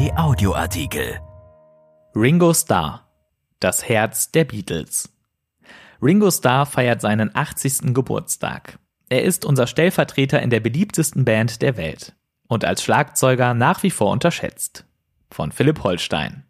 [0.00, 1.20] Kai Audioartikel.
[2.16, 3.06] Ringo Starr,
[3.58, 5.12] das Herz der Beatles.
[6.00, 7.92] Ringo Starr feiert seinen 80.
[7.92, 8.78] Geburtstag.
[9.10, 12.14] Er ist unser Stellvertreter in der beliebtesten Band der Welt
[12.48, 14.86] und als Schlagzeuger nach wie vor unterschätzt.
[15.30, 16.44] Von Philipp Holstein.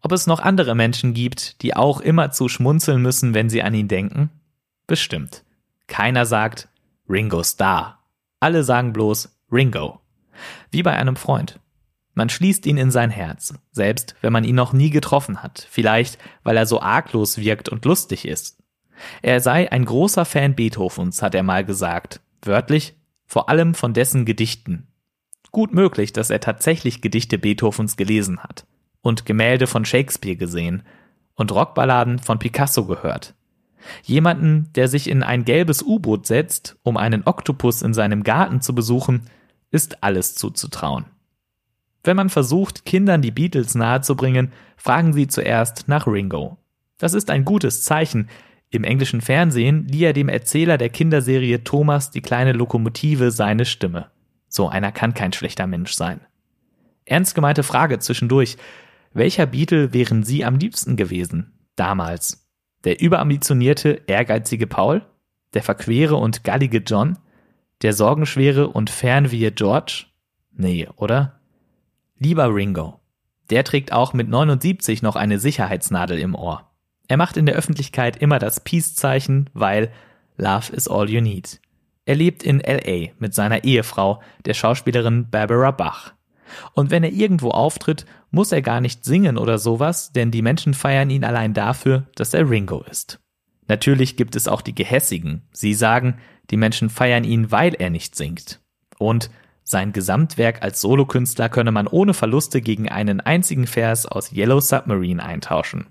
[0.00, 3.74] Ob es noch andere Menschen gibt, die auch immer zu schmunzeln müssen, wenn sie an
[3.74, 4.30] ihn denken?
[4.88, 5.44] Bestimmt.
[5.86, 6.68] Keiner sagt
[7.08, 8.00] Ringo Starr.
[8.40, 10.00] Alle sagen bloß Ringo.
[10.72, 11.60] Wie bei einem Freund.
[12.14, 16.18] Man schließt ihn in sein Herz, selbst wenn man ihn noch nie getroffen hat, vielleicht
[16.44, 18.58] weil er so arglos wirkt und lustig ist.
[19.22, 22.94] Er sei ein großer Fan Beethovens, hat er mal gesagt, wörtlich,
[23.26, 24.86] vor allem von dessen Gedichten.
[25.50, 28.66] Gut möglich, dass er tatsächlich Gedichte Beethovens gelesen hat
[29.02, 30.82] und Gemälde von Shakespeare gesehen
[31.34, 33.34] und Rockballaden von Picasso gehört.
[34.02, 38.74] Jemanden, der sich in ein gelbes U-Boot setzt, um einen Oktopus in seinem Garten zu
[38.74, 39.28] besuchen,
[39.70, 41.06] ist alles zuzutrauen.
[42.04, 46.58] Wenn man versucht, Kindern die Beatles nahezubringen, fragen sie zuerst nach Ringo.
[46.98, 48.28] Das ist ein gutes Zeichen.
[48.70, 54.10] Im englischen Fernsehen lieh er dem Erzähler der Kinderserie Thomas die kleine Lokomotive seine Stimme.
[54.48, 56.20] So einer kann kein schlechter Mensch sein.
[57.06, 58.56] Ernst gemeinte Frage zwischendurch.
[59.12, 61.52] Welcher Beatle wären Sie am liebsten gewesen?
[61.76, 62.46] Damals.
[62.84, 65.02] Der überambitionierte, ehrgeizige Paul?
[65.54, 67.18] Der verquere und gallige John?
[67.82, 70.06] Der sorgenschwere und fernwehe George?
[70.52, 71.33] Nee, oder?
[72.18, 73.00] Lieber Ringo.
[73.50, 76.70] Der trägt auch mit 79 noch eine Sicherheitsnadel im Ohr.
[77.08, 79.92] Er macht in der Öffentlichkeit immer das Peace-Zeichen, weil
[80.36, 81.60] Love is all you need.
[82.06, 86.14] Er lebt in LA mit seiner Ehefrau, der Schauspielerin Barbara Bach.
[86.72, 90.74] Und wenn er irgendwo auftritt, muss er gar nicht singen oder sowas, denn die Menschen
[90.74, 93.20] feiern ihn allein dafür, dass er Ringo ist.
[93.66, 95.42] Natürlich gibt es auch die Gehässigen.
[95.52, 96.18] Sie sagen,
[96.50, 98.60] die Menschen feiern ihn, weil er nicht singt.
[98.98, 99.30] Und
[99.64, 105.22] sein Gesamtwerk als Solokünstler könne man ohne Verluste gegen einen einzigen Vers aus Yellow Submarine
[105.22, 105.86] eintauschen.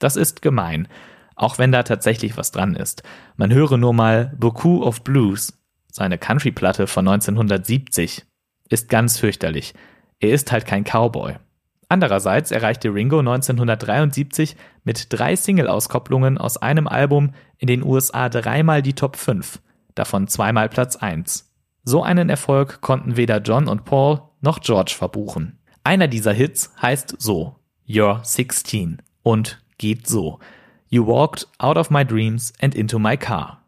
[0.00, 0.88] Das ist gemein,
[1.36, 3.04] auch wenn da tatsächlich was dran ist.
[3.36, 5.56] Man höre nur mal Beaucoup of Blues,
[5.90, 8.24] seine Country-Platte von 1970,
[8.68, 9.74] ist ganz fürchterlich.
[10.18, 11.36] Er ist halt kein Cowboy.
[11.88, 18.92] Andererseits erreichte Ringo 1973 mit drei Single-Auskopplungen aus einem Album in den USA dreimal die
[18.92, 19.60] Top 5,
[19.94, 21.47] davon zweimal Platz 1.
[21.90, 25.58] So einen Erfolg konnten weder John und Paul noch George verbuchen.
[25.84, 27.56] Einer dieser Hits heißt so
[27.86, 30.38] You're 16 und geht so
[30.90, 33.62] You walked out of my dreams and into my car.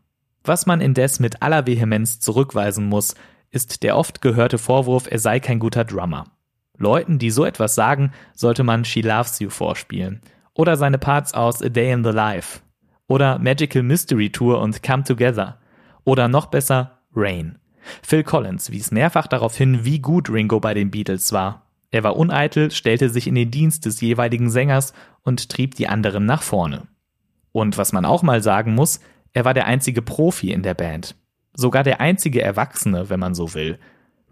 [0.45, 3.15] Was man indes mit aller Vehemenz zurückweisen muss,
[3.53, 6.27] ist der oft gehörte Vorwurf, er sei kein guter Drummer.
[6.77, 10.21] Leuten, die so etwas sagen, sollte man She Loves You vorspielen.
[10.53, 12.61] Oder seine Parts aus A Day in the Life.
[13.07, 15.59] Oder Magical Mystery Tour und Come Together.
[16.05, 17.60] Oder noch besser Rain.
[18.03, 21.67] Phil Collins wies mehrfach darauf hin, wie gut Ringo bei den Beatles war.
[21.91, 24.93] Er war uneitel, stellte sich in den Dienst des jeweiligen Sängers
[25.23, 26.87] und trieb die anderen nach vorne.
[27.53, 29.01] Und was man auch mal sagen muss,
[29.33, 31.17] er war der einzige Profi in der Band.
[31.53, 33.79] Sogar der einzige Erwachsene, wenn man so will.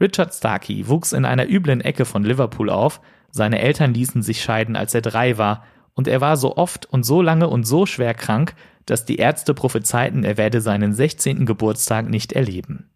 [0.00, 4.76] Richard Starkey wuchs in einer üblen Ecke von Liverpool auf, seine Eltern ließen sich scheiden,
[4.76, 8.14] als er drei war, und er war so oft und so lange und so schwer
[8.14, 8.54] krank,
[8.86, 11.44] dass die Ärzte prophezeiten, er werde seinen 16.
[11.44, 12.88] Geburtstag nicht erleben.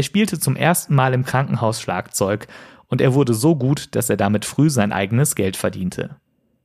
[0.00, 2.46] Er spielte zum ersten Mal im Krankenhaus Schlagzeug
[2.86, 6.16] und er wurde so gut, dass er damit früh sein eigenes Geld verdiente.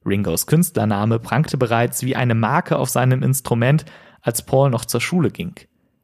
[0.05, 3.83] Ringos Künstlername prangte bereits wie eine Marke auf seinem Instrument,
[4.21, 5.53] als Paul noch zur Schule ging.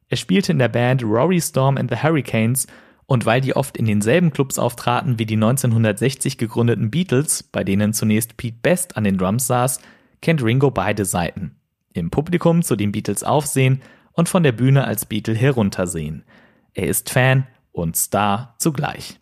[0.09, 2.67] Er spielte in der Band Rory Storm and the Hurricanes
[3.05, 7.93] und weil die oft in denselben Clubs auftraten wie die 1960 gegründeten Beatles, bei denen
[7.93, 9.79] zunächst Pete Best an den Drums saß,
[10.21, 11.55] kennt Ringo beide Seiten.
[11.93, 13.81] Im Publikum zu den Beatles aufsehen
[14.11, 16.25] und von der Bühne als Beatle heruntersehen–
[16.73, 19.19] er ist Fan und Star zugleich.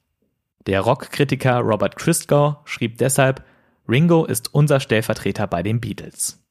[0.68, 3.44] Der Rockkritiker Robert Christgau schrieb deshalb,
[3.88, 6.44] Ringo ist unser Stellvertreter bei den Beatles.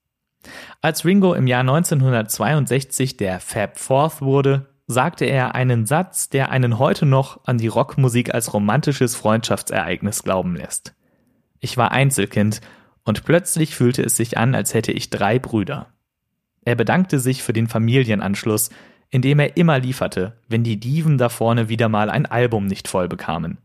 [0.81, 6.79] Als Ringo im Jahr 1962 der Fab Fourth wurde, sagte er einen Satz, der einen
[6.79, 10.95] heute noch an die Rockmusik als romantisches Freundschaftsereignis glauben lässt.
[11.61, 12.61] Ich war Einzelkind
[13.05, 15.89] und plötzlich fühlte es sich an, als hätte ich drei Brüder.
[16.65, 18.71] Er bedankte sich für den Familienanschluss,
[19.11, 23.09] indem er immer lieferte, wenn die Diven da vorne wieder mal ein Album nicht voll
[23.09, 23.59] bekamen.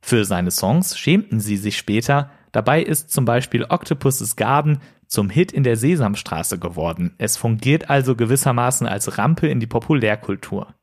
[0.00, 5.52] Für seine Songs schämten sie sich später, dabei ist zum Beispiel Octopus's Garden zum Hit
[5.52, 7.14] in der Sesamstraße geworden.
[7.18, 10.74] Es fungiert also gewissermaßen als Rampe in die Populärkultur.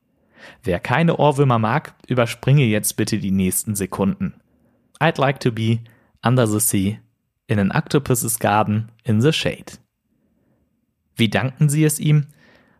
[0.63, 4.35] Wer keine Ohrwürmer mag, überspringe jetzt bitte die nächsten Sekunden.
[4.99, 5.79] I'd like to be
[6.25, 6.99] under the sea,
[7.47, 9.79] in an octopus's garden, in the shade.
[11.15, 12.27] Wie danken sie es ihm?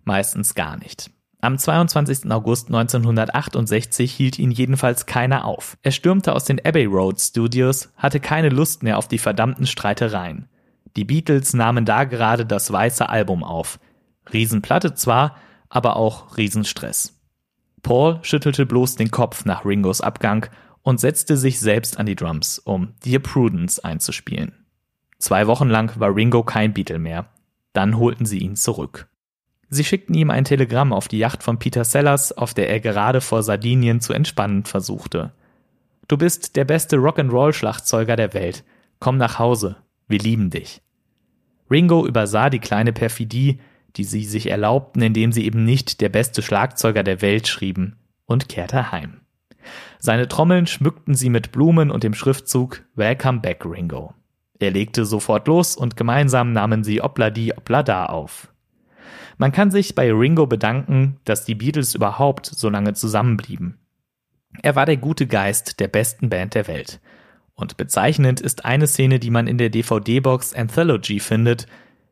[0.05, 1.11] Meistens gar nicht.
[1.41, 2.29] Am 22.
[2.31, 5.77] August 1968 hielt ihn jedenfalls keiner auf.
[5.83, 10.49] Er stürmte aus den Abbey Road Studios, hatte keine Lust mehr auf die verdammten Streitereien.
[10.97, 13.79] Die Beatles nahmen da gerade das weiße Album auf.
[14.33, 15.37] Riesenplatte zwar,
[15.69, 17.17] aber auch Riesenstress.
[17.83, 20.47] Paul schüttelte bloß den Kopf nach Ringos Abgang
[20.81, 24.53] und setzte sich selbst an die Drums, um Dear Prudence einzuspielen.
[25.19, 27.29] Zwei Wochen lang war Ringo kein Beatle mehr.
[27.71, 29.08] Dann holten sie ihn zurück.
[29.69, 33.21] Sie schickten ihm ein Telegramm auf die Yacht von Peter Sellers, auf der er gerade
[33.21, 35.31] vor Sardinien zu entspannen versuchte.
[36.07, 38.63] Du bist der beste Rock'n'Roll-Schlagzeuger der Welt.
[38.99, 39.77] Komm nach Hause.
[40.07, 40.81] Wir lieben dich.
[41.69, 43.59] Ringo übersah die kleine Perfidie,
[43.95, 47.95] die sie sich erlaubten, indem sie eben nicht der beste Schlagzeuger der Welt schrieben,
[48.25, 49.21] und kehrte heim.
[49.99, 54.15] Seine Trommeln schmückten sie mit Blumen und dem Schriftzug Welcome back, Ringo.
[54.57, 58.51] Er legte sofort los und gemeinsam nahmen sie Obladi Oblada auf.
[59.39, 63.79] Man kann sich bei Ringo bedanken, dass die Beatles überhaupt so lange zusammenblieben.
[64.61, 66.99] Er war der gute Geist der besten Band der Welt.
[67.55, 71.67] Und bezeichnend ist eine Szene, die man in der DVD-Box Anthology findet.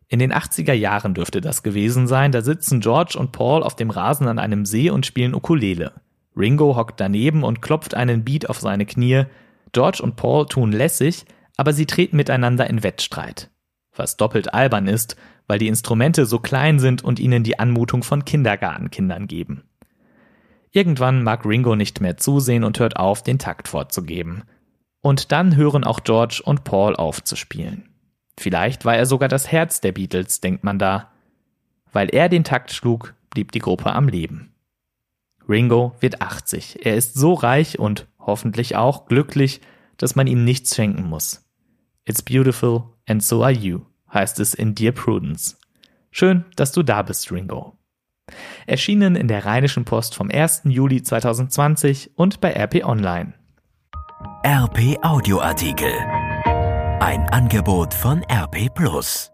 [0.07, 3.89] In den 80er Jahren dürfte das gewesen sein, da sitzen George und Paul auf dem
[3.89, 5.91] Rasen an einem See und spielen Ukulele.
[6.37, 9.25] Ringo hockt daneben und klopft einen Beat auf seine Knie.
[9.73, 11.25] George und Paul tun lässig,
[11.57, 13.49] aber sie treten miteinander in Wettstreit.
[13.93, 18.25] Was doppelt albern ist, weil die Instrumente so klein sind und ihnen die Anmutung von
[18.25, 19.63] Kindergartenkindern geben.
[20.71, 24.43] Irgendwann mag Ringo nicht mehr zusehen und hört auf, den Takt vorzugeben.
[25.01, 27.89] Und dann hören auch George und Paul auf zu spielen.
[28.37, 31.11] Vielleicht war er sogar das Herz der Beatles, denkt man da.
[31.93, 34.53] Weil er den Takt schlug, blieb die Gruppe am Leben.
[35.47, 36.85] Ringo wird 80.
[36.85, 39.61] Er ist so reich und hoffentlich auch glücklich,
[39.95, 41.45] dass man ihm nichts schenken muss.
[42.05, 43.85] It's beautiful and so are you
[44.17, 45.57] heißt es in Dear Prudence.
[46.11, 47.77] Schön, dass du da bist, Ringo.
[48.65, 50.63] Erschienen in der Rheinischen Post vom 1.
[50.65, 53.33] Juli 2020 und bei RP Online.
[54.43, 55.93] RP Audioartikel.
[56.99, 59.31] Ein Angebot von RP Plus.